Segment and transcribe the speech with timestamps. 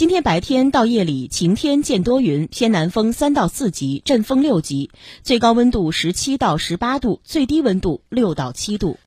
[0.00, 4.90] 今天白天到夜里晴天见多云偏南风三到四级阵风六级
[5.22, 8.96] 最高温度十七到十八度最低温度六到七度。